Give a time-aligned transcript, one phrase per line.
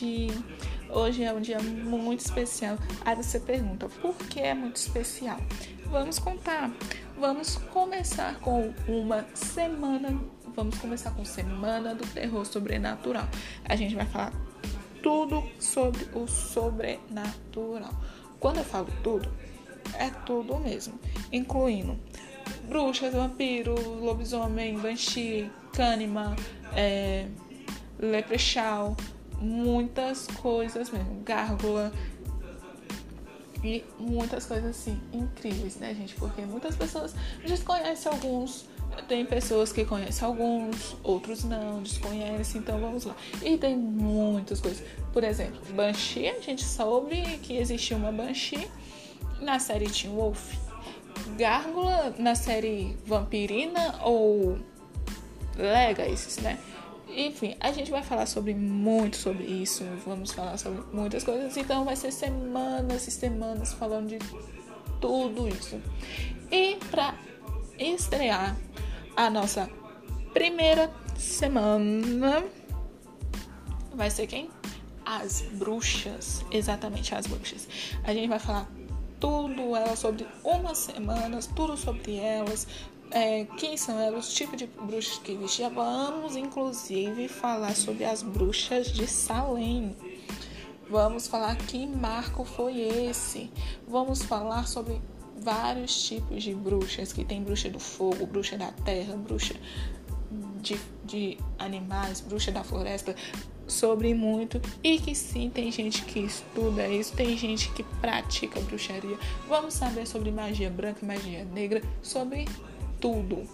[0.00, 0.44] gente.
[0.88, 2.76] Hoje é um dia muito especial.
[3.04, 5.38] Aí você pergunta, por que é muito especial?
[5.86, 6.70] Vamos contar.
[7.18, 10.18] Vamos começar com uma semana.
[10.56, 13.28] Vamos começar com Semana do Terror Sobrenatural.
[13.64, 14.32] A gente vai falar
[15.02, 17.92] tudo sobre o sobrenatural.
[18.40, 19.30] Quando eu falo tudo,
[19.96, 20.98] é tudo mesmo,
[21.32, 21.98] incluindo
[22.68, 26.34] bruxas, vampiro, lobisomem, banshee, cânima,
[26.74, 27.26] é,
[27.98, 28.96] leprechaun,
[29.40, 31.92] muitas coisas mesmo, gárgula
[33.62, 36.14] e muitas coisas assim incríveis, né, gente?
[36.14, 37.14] Porque muitas pessoas
[37.46, 38.66] desconhecem alguns,
[39.06, 43.14] tem pessoas que conhecem alguns, outros não, desconhecem, então vamos lá.
[43.42, 44.82] E tem muitas coisas.
[45.12, 48.68] Por exemplo, Banshee, a gente soube que existia uma Banshee
[49.40, 50.54] na série Teen Wolf.
[51.36, 54.58] Gárgula na série Vampirina ou
[55.56, 56.58] Legacy, né?
[57.16, 61.84] Enfim, a gente vai falar sobre muito sobre isso, vamos falar sobre muitas coisas, então
[61.84, 64.18] vai ser semanas e semanas falando de
[65.00, 65.80] tudo isso.
[66.50, 67.14] E para
[67.78, 68.56] estrear
[69.16, 69.68] a nossa
[70.32, 72.44] primeira semana
[73.94, 74.48] vai ser quem?
[75.04, 77.68] As bruxas, exatamente as bruxas.
[78.04, 78.70] A gente vai falar
[79.18, 82.66] tudo elas sobre umas semanas, tudo sobre elas,
[83.10, 85.70] é, quem são elas, os tipos de bruxas que existiam.
[85.70, 89.96] Vamos, inclusive, falar sobre as bruxas de Salem.
[90.88, 93.50] Vamos falar que marco foi esse.
[93.86, 95.00] Vamos falar sobre
[95.40, 99.54] vários tipos de bruxas, que tem bruxa do fogo, bruxa da terra, bruxa
[100.60, 103.14] de, de animais, bruxa da floresta,
[103.66, 109.16] sobre muito e que sim, tem gente que estuda isso, tem gente que pratica bruxaria.
[109.48, 112.46] Vamos saber sobre magia branca, magia negra, sobre
[113.00, 113.48] tudo.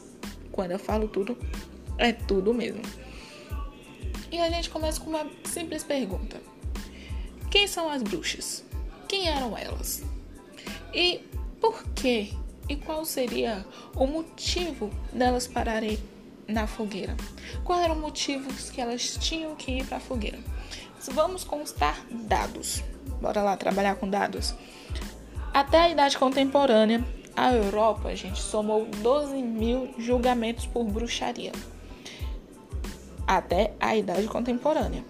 [0.52, 1.36] Quando eu falo tudo,
[1.98, 2.82] é tudo mesmo.
[4.30, 6.40] E a gente começa com uma simples pergunta:
[7.50, 8.64] Quem são as bruxas?
[9.08, 10.02] Quem eram elas?
[10.92, 11.20] E
[11.60, 12.30] por quê?
[12.68, 15.98] E qual seria o motivo delas pararem
[16.48, 17.16] na fogueira?
[17.64, 20.38] Qual era o motivo que elas tinham que ir para a fogueira?
[21.12, 22.82] Vamos constar dados.
[23.20, 24.54] Bora lá trabalhar com dados.
[25.54, 27.04] Até a idade contemporânea,
[27.36, 31.52] a Europa, gente, somou 12 mil julgamentos por bruxaria.
[33.26, 35.04] Até a idade contemporânea.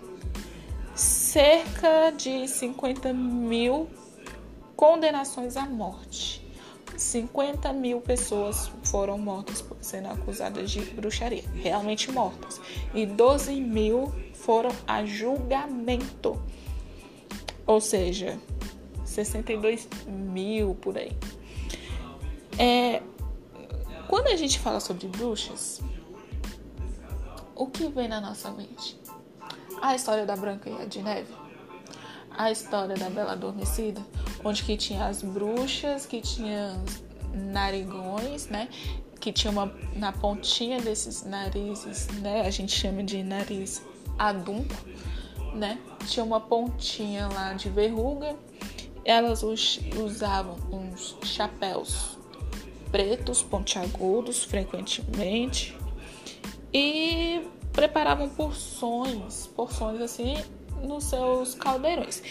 [0.94, 3.88] Cerca de 50 mil
[4.74, 6.44] condenações à morte.
[6.96, 12.60] 50 mil pessoas foram mortas por sendo acusadas de bruxaria, realmente mortas.
[12.94, 16.42] E 12 mil foram a julgamento.
[17.66, 18.38] Ou seja,
[19.04, 21.12] 62 mil por aí.
[22.58, 23.02] É,
[24.08, 25.82] quando a gente fala sobre bruxas,
[27.54, 28.98] o que vem na nossa mente?
[29.82, 31.34] A história da Branca e a de Neve?
[32.30, 34.00] A história da Bela Adormecida?
[34.42, 36.82] Onde que tinha as bruxas, que tinha
[37.34, 38.68] narigões, né?
[39.20, 42.42] Que tinha uma na pontinha desses narizes, né?
[42.46, 43.82] A gente chama de nariz
[44.18, 44.74] adunco,
[45.54, 45.78] né?
[46.06, 48.34] Tinha uma pontinha lá de verruga.
[49.04, 52.15] Elas usavam uns chapéus
[52.96, 55.76] pretos, pontiagudos, frequentemente,
[56.72, 60.34] e preparavam porções, porções assim,
[60.82, 62.22] nos seus caldeirões.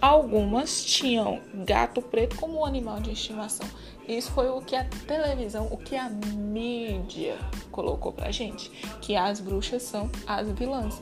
[0.00, 3.68] Algumas tinham gato preto como animal de estimação.
[4.08, 7.38] Isso foi o que a televisão, o que a mídia
[7.70, 8.70] colocou pra gente,
[9.00, 11.00] que as bruxas são as vilãs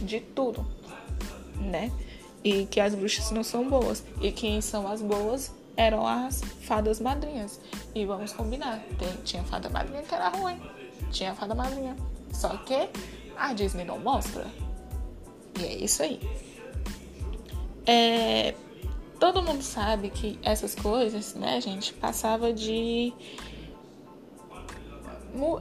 [0.00, 0.66] de tudo,
[1.56, 1.92] né?
[2.42, 4.02] E que as bruxas não são boas.
[4.22, 7.60] E quem são as boas eram as fadas madrinhas.
[7.94, 10.60] E vamos combinar, tem, tinha fada madrinha que era ruim,
[11.10, 11.96] tinha fada madrinha.
[12.32, 12.88] Só que
[13.36, 14.46] a Disney não mostra.
[15.58, 16.20] E é isso aí.
[17.86, 18.54] É,
[19.20, 23.12] todo mundo sabe que essas coisas, né, gente, passava de.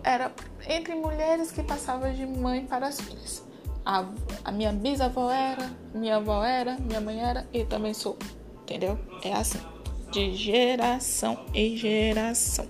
[0.03, 0.31] Era
[0.67, 3.43] entre mulheres que passava de mãe para as filhas.
[3.85, 4.05] A,
[4.43, 8.17] a minha bisavó era, minha avó era, minha mãe era e também sou.
[8.63, 8.97] Entendeu?
[9.21, 9.74] É assim
[10.15, 12.65] de geração em geração.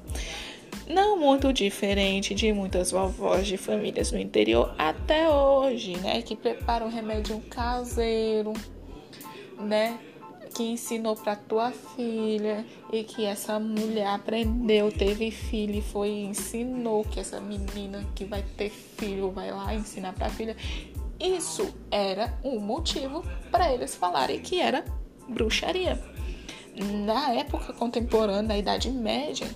[0.88, 6.24] Não muito diferente de muitas vovós de famílias no interior até hoje, né?
[6.24, 8.51] Que preparam remédio caseiro,
[9.59, 10.00] né?
[10.56, 17.03] Que ensinou para tua filha e que essa mulher aprendeu, teve filho e foi ensinou
[17.03, 20.57] que essa menina que vai ter filho vai lá ensinar para a filha.
[21.19, 24.83] Isso era um motivo para eles falarem que era
[25.27, 26.14] bruxaria
[26.75, 29.48] na época contemporânea, na Idade Média,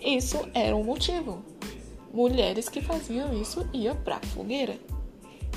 [0.00, 1.42] isso era um motivo.
[2.12, 4.78] Mulheres que faziam isso iam para a fogueira.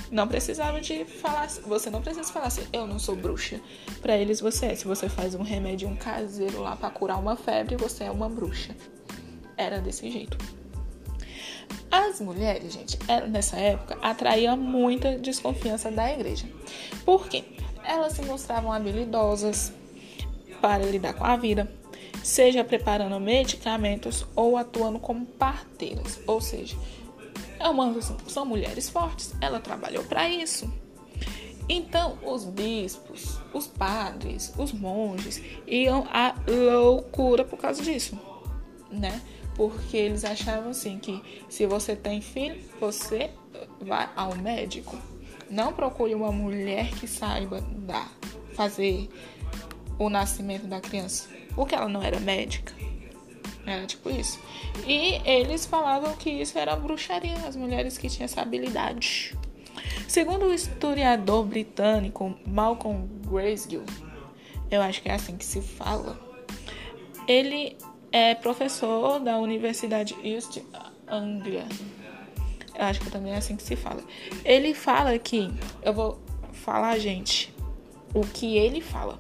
[0.10, 3.60] Não precisava de falar, você não precisa falar assim, eu não sou bruxa.
[4.02, 4.76] Para eles você é.
[4.76, 8.30] Se você faz um remédio um caseiro lá para curar uma febre, você é uma
[8.30, 8.76] bruxa.
[9.58, 10.38] Era desse jeito.
[11.92, 12.98] As mulheres, gente,
[13.30, 16.46] nessa época atraíam muita desconfiança da igreja.
[17.04, 17.44] Por quê?
[17.84, 19.74] Elas se mostravam habilidosas
[20.62, 21.72] para lidar com a vida,
[22.24, 26.76] seja preparando medicamentos ou atuando como parteiras, ou seja,
[27.60, 30.72] é uma, são mulheres fortes, ela trabalhou para isso.
[31.70, 38.18] Então, os bispos, os padres, os monges iam à loucura por causa disso,
[38.90, 39.22] né?
[39.56, 43.32] Porque eles achavam assim que se você tem filho, você
[43.82, 44.98] vai ao médico.
[45.50, 48.12] Não procure uma mulher que saiba dar,
[48.54, 49.10] fazer
[50.00, 52.74] o nascimento da criança, porque ela não era médica.
[53.66, 54.40] Era tipo isso.
[54.86, 59.36] E eles falavam que isso era bruxaria, as mulheres que tinham essa habilidade.
[60.08, 63.84] Segundo o historiador britânico Malcolm Graysgill,
[64.72, 66.18] eu acho que é assim que se fala,
[67.28, 67.78] ele
[68.12, 70.60] é professor da Universidade East
[71.08, 71.66] Anglia.
[72.74, 74.02] Eu acho que também é assim que se fala.
[74.46, 75.52] Ele fala que,
[75.82, 76.20] eu vou
[76.54, 77.54] falar, gente,
[78.14, 79.20] o que ele fala.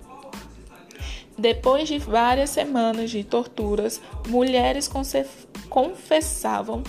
[1.37, 4.89] Depois de várias semanas de torturas, mulheres
[5.69, 6.83] confessavam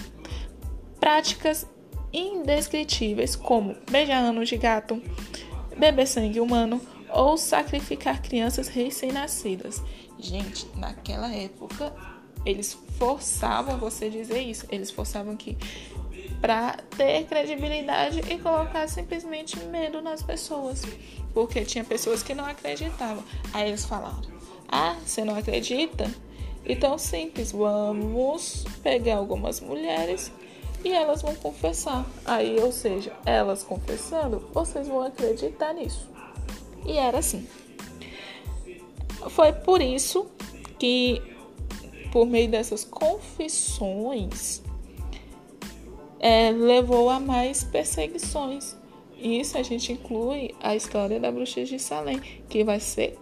[0.98, 1.66] práticas
[2.12, 5.02] indescritíveis como beijar anos de gato,
[5.76, 6.80] beber sangue humano
[7.10, 9.82] ou sacrificar crianças recém-nascidas.
[10.18, 11.92] Gente, naquela época
[12.44, 14.66] eles forçavam você dizer isso.
[14.70, 15.56] Eles forçavam que
[16.40, 20.82] para ter credibilidade e colocar simplesmente medo nas pessoas,
[21.34, 23.22] porque tinha pessoas que não acreditavam.
[23.52, 24.37] Aí eles falaram:
[24.68, 26.10] ah, você não acredita?
[26.64, 30.30] Então, simples, vamos pegar algumas mulheres
[30.84, 32.06] e elas vão confessar.
[32.24, 36.06] Aí, ou seja, elas confessando, vocês vão acreditar nisso.
[36.84, 37.46] E era assim.
[39.30, 40.26] Foi por isso
[40.78, 41.22] que,
[42.12, 44.62] por meio dessas confissões,
[46.20, 48.76] é, levou a mais perseguições.
[49.16, 53.18] Isso a gente inclui a história da bruxa de Salem, que vai ser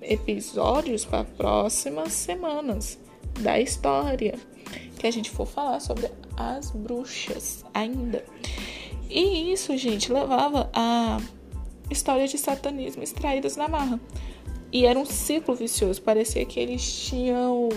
[0.00, 2.98] episódios para próximas semanas
[3.40, 4.34] da história
[4.98, 8.24] que a gente for falar sobre as bruxas ainda.
[9.08, 11.18] E isso, gente, levava a
[11.90, 14.00] história de satanismo extraídas na marra.
[14.70, 16.02] E era um ciclo vicioso.
[16.02, 17.70] Parecia que eles tinham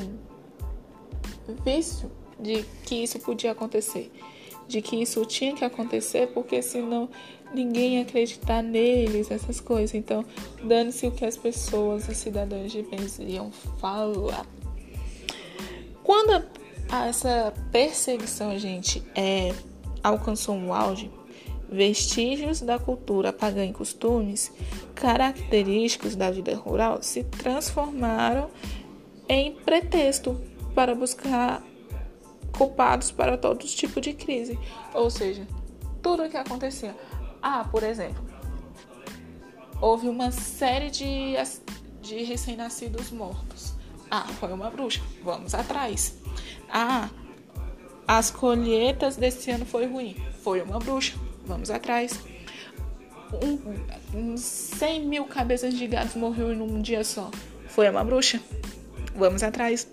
[1.64, 4.12] vício de que isso podia acontecer.
[4.68, 7.10] De que isso tinha que acontecer, porque senão
[7.54, 9.94] ninguém acreditar neles, essas coisas.
[9.94, 10.26] Então,
[10.64, 14.46] dane-se o que as pessoas, os cidadãos de bem iam falar.
[16.04, 16.44] Quando
[16.90, 19.54] a, essa perseguição, gente, é,
[20.04, 21.12] alcançou um auge,
[21.72, 24.52] vestígios da cultura pagã e costumes
[24.94, 28.50] característicos da vida rural se transformaram
[29.30, 30.40] em pretexto
[30.76, 31.64] para buscar
[32.58, 34.60] culpados para todo tipo de crise.
[34.94, 35.48] Ou seja,
[36.02, 36.94] tudo o que acontecia
[37.42, 38.24] ah, por exemplo,
[39.82, 41.34] houve uma série de,
[42.02, 43.74] de recém-nascidos mortos.
[44.10, 45.02] Ah, foi uma bruxa.
[45.24, 46.18] Vamos atrás.
[46.70, 47.10] Ah,
[48.08, 50.16] as colheitas desse ano foi ruim.
[50.44, 51.18] Foi uma bruxa.
[51.46, 52.20] Vamos atrás.
[53.34, 57.32] Um, um 100 mil cabeças de gatos morreu em um dia só.
[57.68, 58.42] Foi uma bruxa.
[59.16, 59.88] Vamos atrás.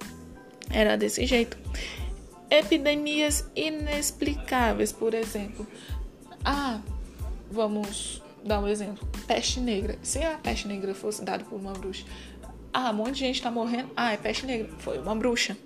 [0.70, 1.56] Era desse jeito.
[2.50, 5.66] Epidemias inexplicáveis, por exemplo.
[6.44, 6.80] Ah,
[7.50, 9.06] Vamos dar um exemplo.
[9.26, 9.98] Peste negra.
[10.02, 12.04] Se a peste negra fosse dada por uma bruxa,
[12.72, 13.90] ah, um monte de gente está morrendo.
[13.96, 14.68] Ah, é peste negra.
[14.78, 15.56] Foi uma bruxa.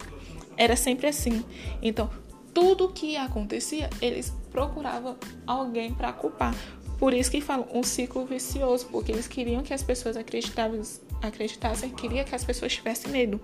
[0.56, 1.44] Era sempre assim.
[1.80, 2.10] Então,
[2.54, 6.54] tudo que acontecia, eles procuravam alguém para culpar.
[6.98, 10.80] Por isso que falam um ciclo vicioso, porque eles queriam que as pessoas acreditassem,
[11.20, 13.40] acreditassem queria que as pessoas tivessem medo,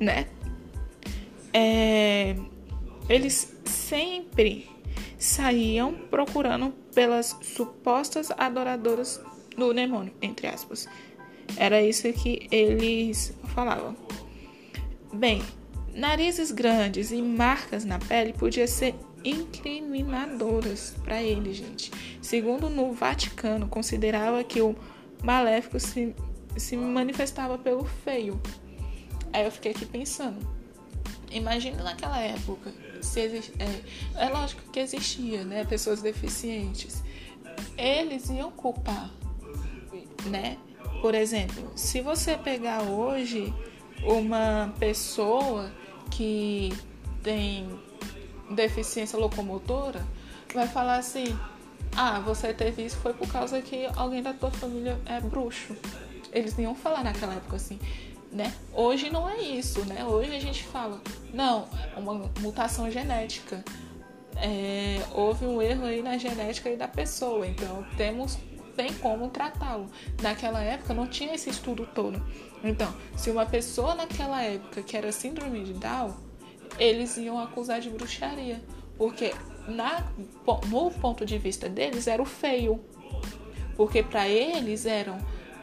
[0.00, 0.26] né?
[1.52, 2.34] É,
[3.08, 4.68] eles sempre
[5.16, 9.20] saíam procurando pelas supostas adoradoras
[9.56, 10.88] do demônio, entre aspas.
[11.56, 13.96] Era isso que eles falavam.
[15.12, 15.42] Bem,
[15.94, 18.94] narizes grandes e marcas na pele podiam ser
[19.24, 21.90] incriminadoras para ele, gente.
[22.20, 24.74] Segundo no Vaticano, considerava que o
[25.22, 26.14] maléfico se,
[26.56, 28.40] se manifestava pelo feio.
[29.32, 30.38] Aí eu fiquei aqui pensando.
[31.30, 32.72] Imagina naquela época
[33.02, 35.64] se existe, é, é lógico que existia, né?
[35.64, 37.02] Pessoas deficientes.
[37.76, 39.10] Eles iam culpar,
[40.26, 40.56] né?
[41.00, 43.52] Por exemplo, se você pegar hoje
[44.04, 45.70] uma pessoa
[46.10, 46.72] que
[47.22, 47.68] tem
[48.50, 50.06] deficiência locomotora,
[50.54, 51.36] vai falar assim:
[51.96, 55.76] Ah, você teve isso foi por causa que alguém da tua família é bruxo.
[56.32, 57.78] Eles iam falar naquela época assim,
[58.32, 58.52] né?
[58.72, 60.04] Hoje não é isso, né?
[60.04, 61.00] Hoje a gente fala,
[61.32, 63.62] não, uma mutação genética.
[64.36, 68.38] É, houve um erro aí na genética aí da pessoa, então temos
[68.74, 69.86] tem como tratá-lo.
[70.22, 72.20] Naquela época não tinha esse estudo todo.
[72.64, 76.14] Então, se uma pessoa naquela época que era síndrome de Down,
[76.78, 78.62] eles iam acusar de bruxaria,
[78.96, 79.34] porque
[79.68, 80.10] na,
[80.68, 82.80] no ponto de vista deles era o feio,
[83.76, 85.18] porque para eles eram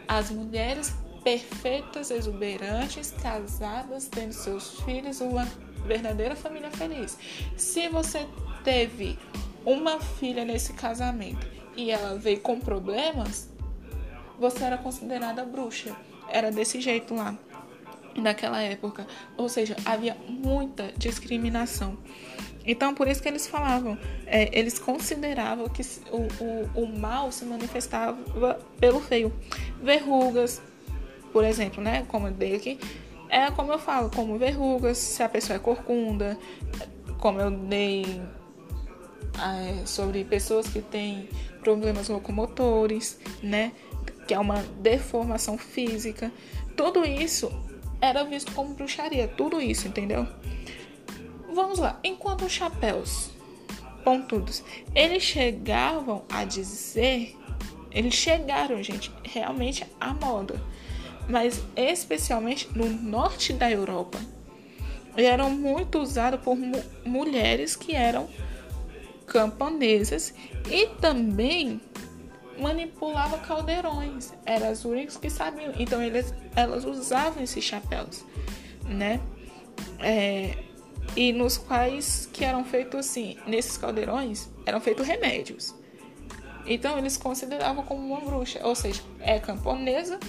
[0.07, 0.93] as mulheres
[1.29, 5.47] perfeitas, exuberantes, casadas, tendo seus filhos, uma
[5.85, 7.19] verdadeira família feliz.
[7.55, 8.25] Se você
[8.63, 9.19] teve
[9.63, 11.45] uma filha nesse casamento
[11.75, 13.47] e ela veio com problemas,
[14.39, 15.95] você era considerada bruxa.
[16.27, 17.37] Era desse jeito lá,
[18.15, 19.05] naquela época.
[19.37, 21.95] Ou seja, havia muita discriminação.
[22.65, 27.45] Então, por isso que eles falavam, é, eles consideravam que o, o, o mal se
[27.45, 28.17] manifestava
[28.79, 29.31] pelo feio.
[29.81, 30.61] Verrugas,
[31.31, 32.05] por exemplo, né?
[32.07, 32.79] Como eu dei aqui,
[33.29, 36.37] é como eu falo, como verrugas, se a pessoa é corcunda,
[37.19, 38.21] como eu dei
[39.37, 41.29] é, sobre pessoas que têm
[41.61, 43.71] problemas locomotores, né?
[44.27, 46.31] Que é uma deformação física.
[46.75, 47.51] Tudo isso
[48.01, 50.27] era visto como bruxaria, tudo isso, entendeu?
[51.53, 53.31] Vamos lá, enquanto os chapéus
[54.03, 54.63] pontudos,
[54.95, 57.35] eles chegavam a dizer,
[57.91, 60.61] eles chegaram, gente, realmente à moda,
[61.29, 64.19] mas especialmente no norte da Europa,
[65.15, 68.27] eram muito usados por mu mulheres que eram
[69.25, 70.33] camponesas
[70.69, 71.79] e também
[72.59, 74.33] manipulava caldeirões.
[74.45, 75.73] Eram as únicas que sabiam.
[75.77, 78.25] Então eles, elas usavam esses chapéus,
[78.85, 79.21] né?
[79.99, 80.57] É,
[81.15, 85.75] e nos quais que eram feitos assim, nesses caldeirões, eram feitos remédios.
[86.65, 90.19] Então eles consideravam como uma bruxa, ou seja, é camponesa,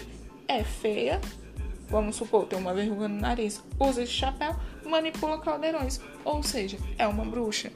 [0.51, 1.21] é feia,
[1.89, 7.07] vamos supor, tem uma verruga no nariz, usa esse chapéu, manipula caldeirões, ou seja, é
[7.07, 7.71] uma bruxa.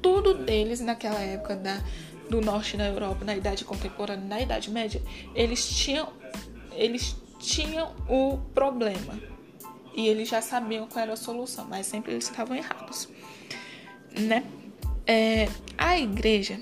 [0.00, 1.82] Tudo deles naquela época da,
[2.30, 5.02] do norte da Europa, na idade contemporânea, na idade média,
[5.34, 6.12] eles tinham
[6.72, 9.18] eles tinham o problema.
[9.94, 13.08] E eles já sabiam qual era a solução, mas sempre eles estavam errados,
[14.14, 14.44] né?
[15.06, 16.60] É, a igreja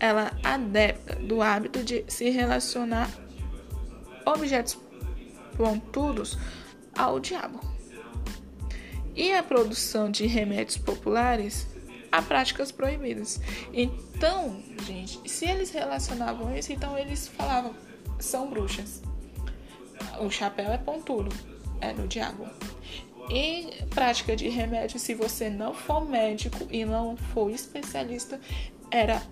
[0.00, 3.10] ela adepta do hábito de se relacionar
[4.26, 4.78] objetos
[5.56, 6.38] pontudos
[6.96, 7.60] ao diabo.
[9.14, 11.66] E a produção de remédios populares
[12.10, 13.40] a práticas proibidas.
[13.72, 17.74] Então, gente, se eles relacionavam isso, então eles falavam,
[18.18, 19.02] são bruxas.
[20.20, 21.34] O chapéu é pontudo,
[21.80, 22.46] é do diabo.
[23.30, 28.38] E prática de remédio, se você não for médico e não for especialista,
[28.90, 29.22] era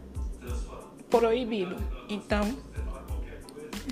[1.11, 1.77] proibido.
[2.09, 2.57] Então,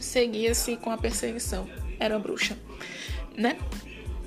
[0.00, 1.68] seguia-se com a perseguição.
[1.98, 2.56] Era bruxa,
[3.36, 3.58] né?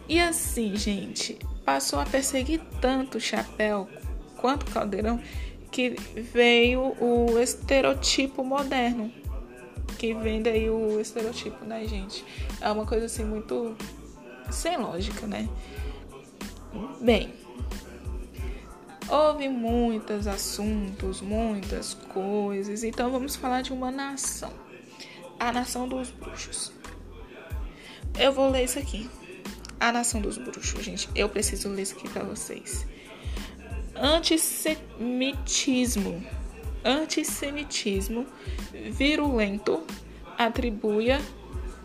[0.08, 3.88] E assim, gente, passou a perseguir tanto o chapéu
[4.38, 5.22] quanto Caldeirão
[5.72, 5.96] que
[6.34, 9.12] veio o estereotipo moderno.
[9.98, 12.26] Que vem daí o estereotipo, né, gente?
[12.60, 13.76] É uma coisa assim muito
[14.50, 15.48] sem lógica, né?
[17.00, 17.34] Bem,
[19.08, 24.52] houve muitos assuntos, muitas coisas, então vamos falar de uma nação.
[25.42, 26.72] A nação dos bruxos.
[28.18, 29.10] Eu vou ler isso aqui.
[29.80, 31.10] A nação dos bruxos, gente.
[31.16, 32.86] Eu preciso ler isso aqui para vocês
[34.02, 36.22] antissemitismo.
[36.84, 38.26] Antissemitismo
[38.92, 39.84] virulento
[40.38, 41.10] atribui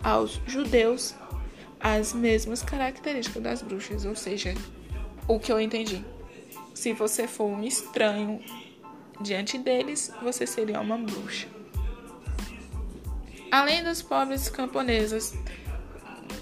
[0.02, 1.14] aos judeus
[1.78, 4.54] as mesmas características das bruxas, ou seja,
[5.28, 6.02] o que eu entendi.
[6.72, 8.40] Se você for um estranho
[9.20, 11.46] diante deles, você seria uma bruxa.
[13.56, 15.34] Além das pobres camponesas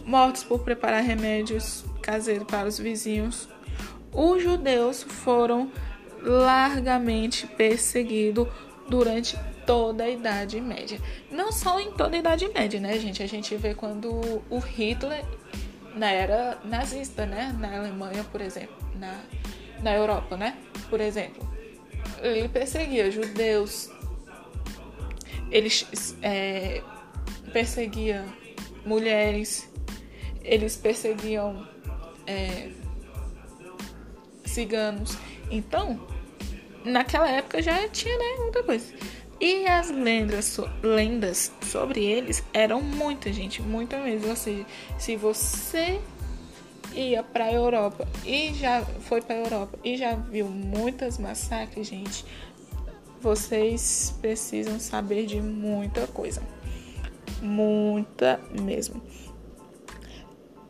[0.05, 3.49] mortos por preparar remédios caseiros para os vizinhos,
[4.13, 5.71] os judeus foram
[6.21, 8.49] largamente perseguidos
[8.89, 11.01] durante toda a Idade Média.
[11.31, 13.23] Não só em toda a Idade Média, né, gente?
[13.23, 15.25] A gente vê quando o Hitler,
[15.95, 17.55] na era nazista, né?
[17.61, 19.21] Na Alemanha, por exemplo, na,
[19.85, 20.59] na Europa, né?
[20.91, 21.49] Por exemplo,
[22.21, 23.89] ele perseguia judeus,
[25.53, 26.83] eles é,
[27.55, 28.25] perseguia
[28.85, 29.71] mulheres,
[30.43, 31.67] eles perseguiam
[32.27, 32.71] é,
[34.45, 35.17] ciganos.
[35.49, 36.05] Então,
[36.85, 38.93] naquela época já tinha né, muita coisa.
[39.41, 44.31] E as lendas, so, lendas sobre eles eram muita, gente, muita mesmo.
[44.31, 44.67] Ou seja,
[44.99, 46.01] se você
[46.93, 51.87] ia para a Europa e já foi para a Europa e já viu muitas massacres,
[51.87, 52.25] gente,
[53.21, 56.43] vocês precisam saber de muita coisa.
[57.43, 59.03] Muita mesmo.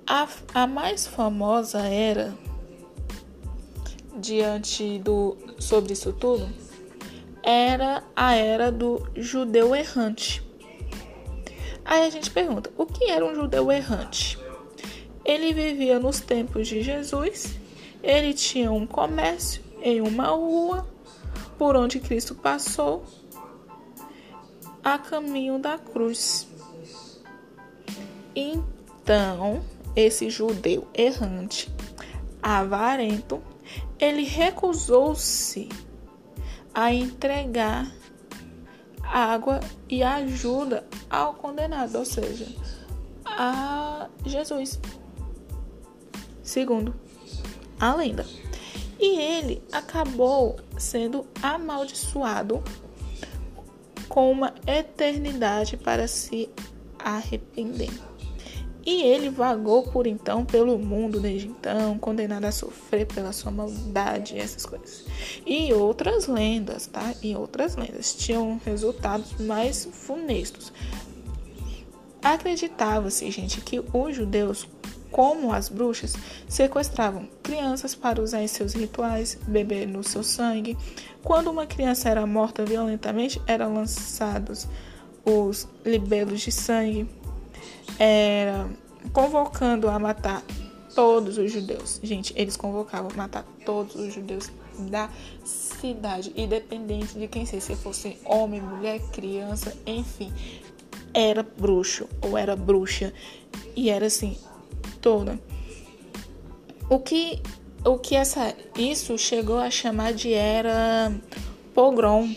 [0.07, 2.35] A, a mais famosa era
[4.17, 6.49] diante do sobre isso tudo
[7.45, 10.43] era a era do judeu errante.
[11.85, 14.39] Aí a gente pergunta: o que era um judeu errante?
[15.25, 17.55] Ele vivia nos tempos de Jesus,
[18.03, 20.87] ele tinha um comércio em uma rua
[21.59, 23.05] por onde Cristo passou
[24.83, 26.49] a caminho da cruz.
[28.35, 29.63] Então,
[29.95, 31.73] esse judeu errante,
[32.43, 33.43] avarento,
[33.99, 35.69] ele recusou-se
[36.75, 37.91] a entregar
[39.03, 42.47] água e ajuda ao condenado, ou seja,
[43.25, 44.81] a Jesus.
[46.43, 46.95] Segundo
[47.79, 48.27] a lenda.
[48.99, 52.63] E ele acabou sendo amaldiçoado
[54.09, 56.49] com uma eternidade para se
[56.99, 57.91] arrepender.
[58.87, 64.35] E ele vagou por então pelo mundo desde então, condenado a sofrer pela sua maldade
[64.35, 65.07] e essas coisas.
[65.47, 67.15] E outras lendas, tá?
[67.23, 70.71] E outras lendas tinham resultados mais funestos.
[72.23, 74.69] Acreditava-se, gente, que os judeus,
[75.11, 76.15] como as bruxas,
[76.47, 80.77] sequestravam crianças para usar em seus rituais, beber no seu sangue.
[81.23, 84.69] Quando uma criança era morta violentamente, eram lançados
[85.25, 87.09] os libelos de sangue
[87.99, 88.69] era
[89.13, 90.43] convocando a matar
[90.95, 92.01] todos os judeus.
[92.03, 94.51] Gente, eles convocavam a matar todos os judeus
[94.91, 95.09] da
[95.45, 100.33] cidade, independente de quem seja, se fosse homem, mulher, criança, enfim,
[101.13, 103.13] era bruxo ou era bruxa
[103.77, 104.37] e era assim
[105.01, 105.39] toda.
[106.89, 107.41] O que
[107.85, 111.13] o que essa isso chegou a chamar de era
[111.75, 112.35] pogrom.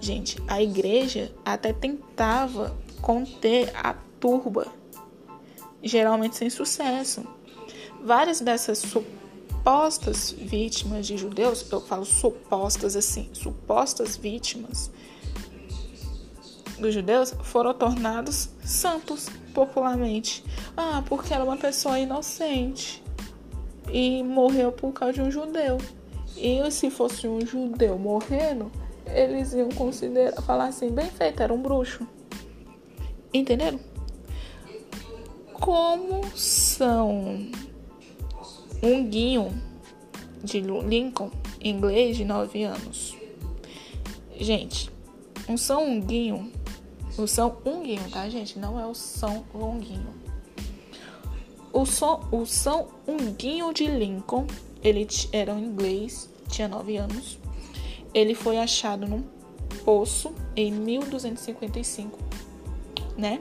[0.00, 4.77] Gente, a igreja até tentava conter a turba
[5.82, 7.26] geralmente sem sucesso.
[8.02, 14.90] Várias dessas supostas vítimas de judeus, eu falo supostas assim, supostas vítimas
[16.78, 20.44] dos judeus foram tornados santos popularmente.
[20.76, 23.02] Ah, porque era uma pessoa inocente
[23.92, 25.78] e morreu por causa de um judeu.
[26.36, 28.70] E se fosse um judeu morrendo,
[29.06, 32.06] eles iam considerar, falar assim, bem feito, era um bruxo.
[33.34, 33.80] Entenderam?
[35.60, 37.50] Como são
[38.82, 39.50] um guinho
[40.42, 43.16] de Lincoln, inglês de 9 anos.
[44.36, 44.90] Gente,
[45.48, 46.52] um São Longuinho,
[47.16, 48.58] o São Unguinho, tá, gente?
[48.58, 50.14] Não é o São Longuinho.
[51.72, 54.46] O, São, o São Unguinho de Lincoln,
[54.82, 57.38] ele era um inglês, tinha 9 anos.
[58.14, 59.24] Ele foi achado num
[59.84, 62.18] poço em 1255,
[63.16, 63.40] né?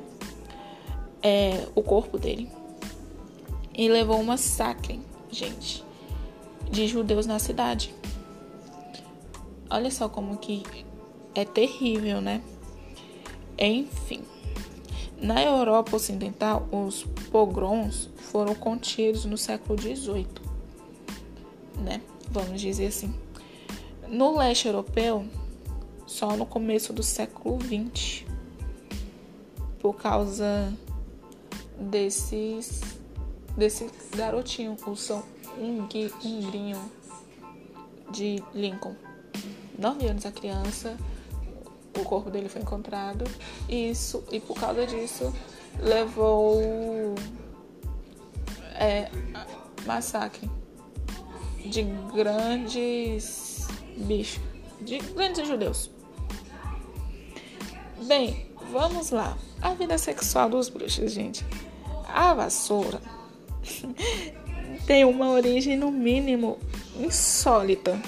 [1.22, 2.50] É, o corpo dele
[3.74, 5.00] e levou um massacre,
[5.32, 5.84] gente,
[6.70, 7.94] de judeus na cidade.
[9.70, 10.64] Olha só como que
[11.36, 12.42] é terrível, né?
[13.58, 14.22] Enfim,
[15.20, 20.28] na Europa Ocidental, os pogroms foram contidos no século XVIII,
[21.80, 22.02] né?
[22.32, 23.14] Vamos dizer assim.
[24.08, 25.26] No leste europeu,
[26.06, 28.26] só no começo do século XX,
[29.80, 30.74] por causa
[31.80, 32.82] desses
[33.56, 35.24] desse garotinho, o São
[35.60, 36.80] Ungrinho
[38.12, 38.96] de Lincoln.
[39.78, 40.96] Nove anos a criança,
[42.00, 43.26] o corpo dele foi encontrado
[43.68, 45.34] e isso e por causa disso
[45.80, 47.16] levou
[48.76, 49.10] é,
[49.86, 50.50] massacre
[51.66, 54.42] de grandes bichos,
[54.82, 55.90] de grandes judeus.
[58.06, 59.38] Bem, vamos lá.
[59.62, 61.44] A vida sexual dos bruxos, gente.
[62.08, 63.00] A vassoura
[64.88, 66.58] tem uma origem, no mínimo,
[67.00, 68.02] insólita.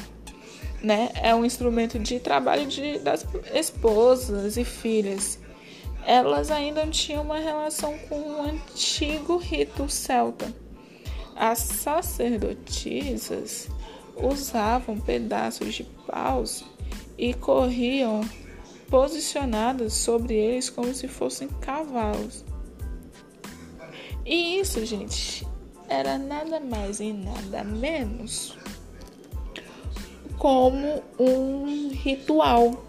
[0.81, 1.12] Né?
[1.15, 5.38] É um instrumento de trabalho de, das esposas e filhas.
[6.05, 10.55] Elas ainda tinham uma relação com o antigo rito celta.
[11.35, 13.67] As sacerdotisas
[14.15, 16.63] usavam pedaços de paus
[17.17, 18.21] e corriam
[18.89, 22.43] posicionadas sobre eles como se fossem cavalos.
[24.25, 25.47] E isso, gente,
[25.88, 28.58] era nada mais e nada menos
[30.38, 32.86] como um ritual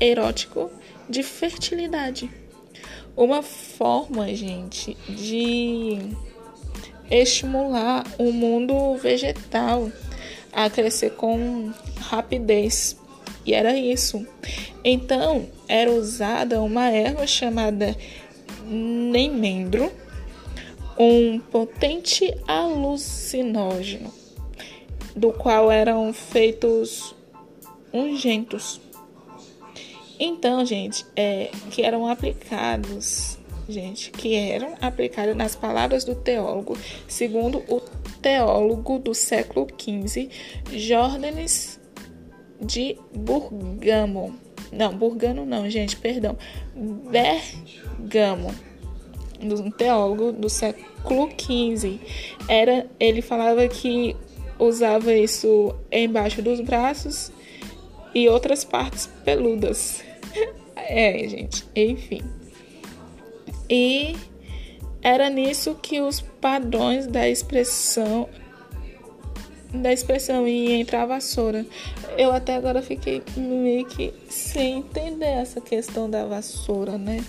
[0.00, 0.70] erótico
[1.08, 2.28] de fertilidade.
[3.16, 5.98] Uma forma, gente, de
[7.08, 9.90] estimular o mundo vegetal
[10.52, 12.96] a crescer com rapidez,
[13.46, 14.26] E era isso.
[14.82, 17.94] Então, era usada uma erva chamada
[18.66, 19.92] nemendro,
[20.98, 24.12] um potente alucinógeno,
[25.14, 27.14] do qual eram feitos
[27.92, 28.80] ungentos.
[30.18, 36.78] Então, gente, é, que eram aplicados, gente, que eram aplicados nas palavras do teólogo,
[37.08, 37.80] segundo o
[38.22, 40.30] teólogo do século XV,
[40.72, 41.80] Jórdanes
[42.60, 44.34] de Burgamo.
[44.72, 46.36] Não, Burgano não, gente, perdão.
[46.74, 48.54] Bergamo,
[49.52, 51.98] um teólogo do século XV.
[52.48, 54.16] Era, ele falava que
[54.58, 57.30] usava isso embaixo dos braços
[58.14, 60.02] e outras partes peludas.
[60.76, 62.22] é, gente, enfim.
[63.68, 64.14] E
[65.02, 68.28] era nisso que os padrões da expressão
[69.72, 71.66] da expressão e entrar a vassoura.
[72.16, 77.24] Eu até agora fiquei meio que sem entender essa questão da vassoura, né?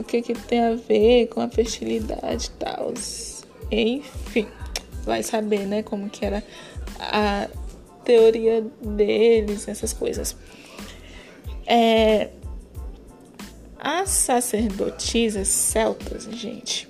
[0.00, 2.94] O que que tem a ver com a fertilidade e tal.
[3.70, 4.48] Enfim,
[5.04, 6.42] vai saber, né, como que era
[6.98, 7.46] a
[8.02, 10.34] teoria deles, essas coisas.
[11.66, 12.30] É,
[13.78, 16.88] as sacerdotisas celtas, gente,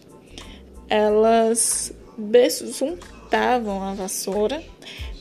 [0.88, 4.62] elas besuntavam a vassoura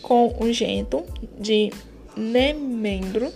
[0.01, 1.03] com o gento
[1.39, 1.71] de
[2.15, 3.33] nemendro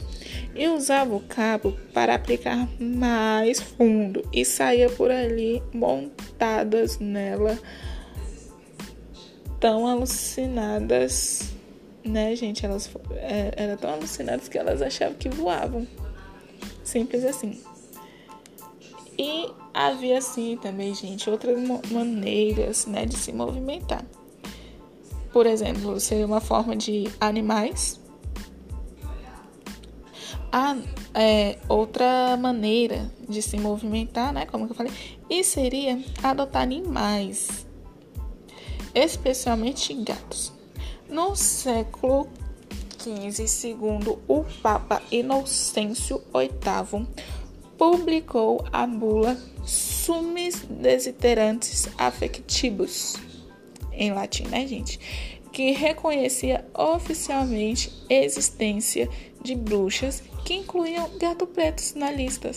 [0.55, 7.57] e usava o cabo para aplicar mais fundo e saía por ali montadas nela
[9.59, 11.53] tão alucinadas
[12.03, 12.65] né, gente?
[12.65, 15.87] Elas é, eram tão alucinadas que elas achavam que voavam.
[16.83, 17.61] Simples assim.
[19.17, 21.57] E havia, assim, também, gente, outras
[21.91, 24.03] maneiras, né, de se movimentar.
[25.31, 27.99] Por exemplo, seria uma forma de animais.
[30.55, 30.77] A
[31.15, 34.93] é, outra maneira de se movimentar, né, como eu falei,
[35.27, 37.65] e seria adotar animais,
[38.93, 40.53] especialmente gatos.
[41.09, 42.27] No século
[42.99, 47.07] XV, segundo o Papa Inocêncio VIII,
[47.75, 49.35] publicou a bula
[49.65, 53.15] Sumis Desiterantes Affectivus,
[53.91, 54.99] em latim, né, gente?
[55.51, 59.09] Que reconhecia oficialmente a existência
[59.41, 62.51] de bruxas que incluíam gato pretos na lista,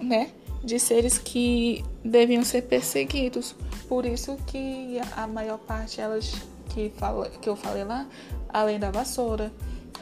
[0.00, 0.30] né?
[0.62, 3.54] De seres que deviam ser perseguidos.
[3.88, 6.34] Por isso que a maior parte elas
[6.70, 8.06] que, fala, que eu falei lá,
[8.48, 9.52] além da vassoura,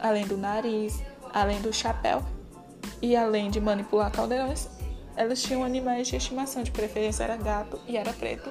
[0.01, 2.25] além do nariz, além do chapéu
[3.03, 4.69] e além de manipular caldeirões,
[5.17, 8.51] elas tinham animais de estimação, de preferência era gato e era preto.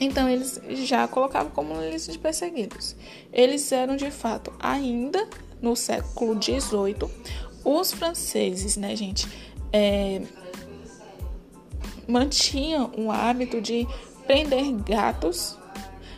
[0.00, 2.94] Então eles já colocavam como lista de perseguidos.
[3.32, 5.28] Eles eram de fato ainda
[5.60, 7.08] no século XVIII
[7.64, 9.28] os franceses, né, gente,
[9.72, 10.22] é,
[12.06, 13.86] mantinham o hábito de
[14.26, 15.58] prender gatos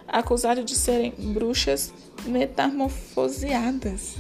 [0.07, 1.93] acusadas de serem bruxas
[2.25, 4.17] metamorfoseadas.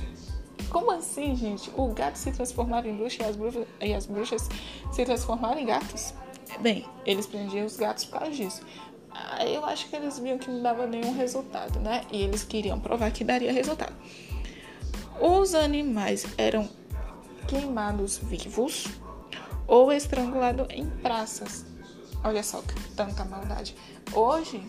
[0.69, 1.71] Como assim, gente?
[1.77, 4.49] O gato se transformava em bruxa e as bruxas, e as bruxas
[4.93, 6.15] se transformaram em gatos?
[6.61, 8.63] Bem, eles prendiam os gatos por causa disso.
[9.11, 12.03] Aí eu acho que eles viam que não dava nenhum resultado, né?
[12.13, 13.95] E eles queriam provar que daria resultado.
[15.21, 16.67] Os animais eram
[17.47, 18.87] queimados vivos
[19.67, 21.67] ou estrangulados em praças.
[22.25, 23.77] Olha só que tanta maldade.
[24.15, 24.67] Hoje,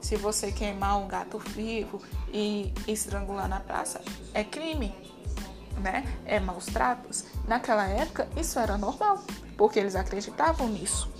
[0.00, 2.00] se você queimar um gato vivo
[2.32, 4.00] e estrangular na praça,
[4.32, 4.94] é crime,
[5.82, 6.04] né?
[6.24, 7.24] É maus tratos.
[7.48, 9.24] Naquela época, isso era normal,
[9.56, 11.10] porque eles acreditavam nisso.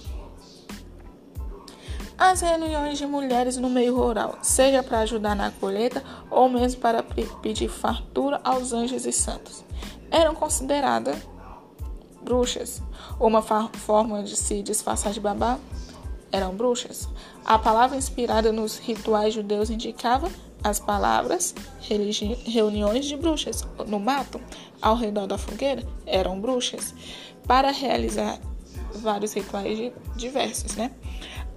[2.18, 7.00] As reuniões de mulheres no meio rural, seja para ajudar na colheita ou mesmo para
[7.00, 9.64] pedir fartura aos anjos e santos,
[10.10, 11.16] eram consideradas
[12.20, 12.82] bruxas.
[13.20, 15.60] Uma forma de se disfarçar de babá
[16.32, 17.08] eram bruxas.
[17.44, 20.28] A palavra inspirada nos rituais judeus indicava
[20.64, 21.54] as palavras
[22.44, 24.40] reuniões de bruxas no mato,
[24.82, 26.92] ao redor da fogueira, eram bruxas,
[27.46, 28.40] para realizar
[28.92, 30.90] vários rituais diversos, né?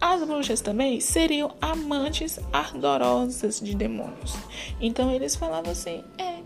[0.01, 4.35] As bruxas também seriam amantes ardorosas de demônios.
[4.81, 6.39] Então eles falavam assim: é,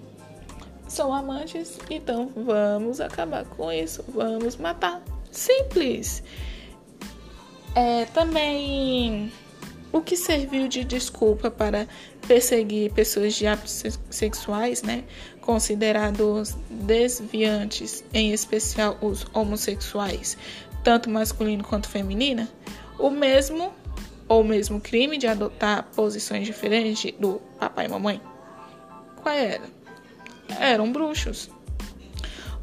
[0.90, 5.02] são amantes, então vamos acabar com isso, vamos matar.
[5.32, 6.22] Simples.
[7.74, 9.32] É, também
[9.92, 11.88] o que serviu de desculpa para
[12.28, 15.06] perseguir pessoas de hábitos sexuais, né,
[15.40, 20.38] considerados desviantes, em especial os homossexuais,
[20.84, 22.50] tanto masculino quanto feminina,
[23.00, 23.74] o mesmo
[24.28, 28.22] ou mesmo crime de adotar posições diferentes do papai e mamãe.
[29.22, 29.76] Qual era?
[30.60, 31.50] eram bruxos.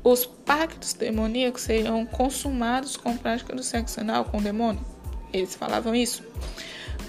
[0.04, 4.84] Os pactos demoníacos seriam consumados com prática do sexo anal com o demônio.
[5.32, 6.24] Eles falavam isso.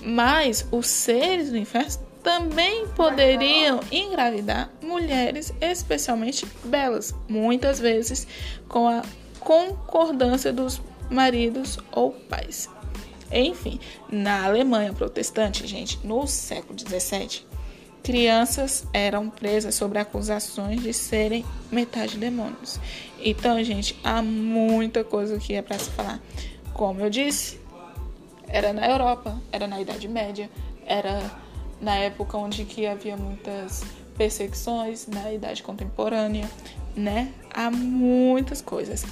[0.02, 8.28] Mas os seres do inferno também poderiam engravidar mulheres especialmente belas, muitas vezes
[8.68, 9.02] com a
[9.40, 12.70] concordância dos maridos ou pais.
[13.34, 17.46] Enfim, na Alemanha protestante, gente, no século XVII,
[18.04, 22.80] crianças eram presas sobre acusações de serem metade demônios.
[23.20, 26.22] Então, gente, há muita coisa que é para se falar.
[26.74, 27.60] Como eu disse,
[28.48, 30.50] era na Europa, era na Idade Média,
[30.86, 31.32] era
[31.82, 33.84] na época onde que havia muitas
[34.18, 36.50] perseguições, na Idade Contemporânea,
[36.96, 37.34] né?
[37.54, 39.06] Há muitas coisas.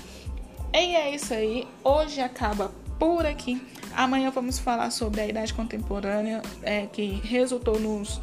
[0.74, 1.68] E é isso aí.
[1.84, 3.62] Hoje acaba por aqui.
[3.96, 8.22] Amanhã vamos falar sobre a Idade Contemporânea, é, que resultou nos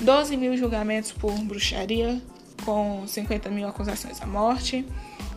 [0.00, 2.20] 12 mil julgamentos por bruxaria,
[2.64, 4.84] com 50 mil acusações à morte,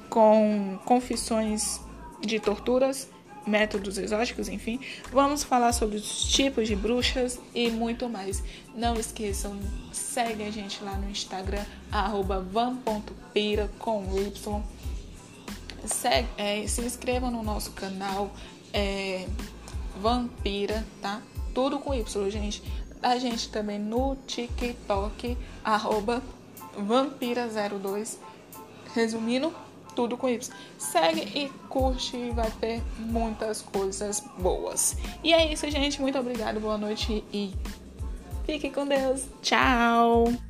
[0.09, 1.79] com confissões
[2.21, 3.09] de torturas
[3.47, 4.79] métodos exóticos, enfim.
[5.11, 8.43] Vamos falar sobre os tipos de bruxas e muito mais.
[8.75, 9.57] Não esqueçam,
[9.91, 11.63] segue a gente lá no Instagram,
[12.51, 14.63] van.pira com Y.
[15.85, 18.31] Segue, é, se inscrevam no nosso canal
[18.73, 19.27] é,
[20.01, 21.21] Vampira, tá?
[21.53, 22.63] Tudo com Y, gente.
[23.01, 26.21] A gente também no TikTok, arroba
[26.77, 28.17] Vampira02.
[28.93, 29.53] Resumindo,
[29.95, 30.51] tudo com Y.
[30.77, 34.95] Segue e curte, vai ter muitas coisas boas.
[35.23, 36.01] E é isso, gente.
[36.01, 37.53] Muito obrigada, boa noite e
[38.45, 39.25] fique com Deus.
[39.41, 40.46] Tchau!